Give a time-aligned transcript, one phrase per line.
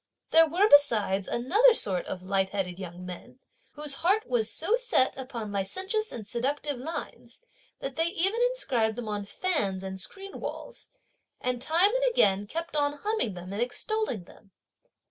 [0.31, 3.37] There were besides another sort of light headed young men,
[3.73, 7.39] whose heart was so set upon licentious and seductive lines,
[7.81, 10.89] that they even inscribed them on fans and screen walls,
[11.39, 14.49] and time and again kept on humming them and extolling them.